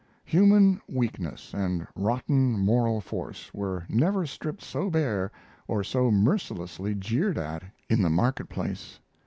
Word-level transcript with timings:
Human 0.25 0.81
weakness 0.89 1.53
and 1.53 1.85
rotten 1.95 2.57
moral 2.59 3.01
force 3.01 3.53
were 3.53 3.85
never 3.87 4.25
stripped 4.25 4.63
so 4.63 4.89
bare 4.89 5.31
or 5.67 5.83
so 5.83 6.09
mercilessly 6.09 6.95
jeered 6.95 7.37
at 7.37 7.61
in 7.87 8.01
the 8.01 8.09
marketplace. 8.09 8.99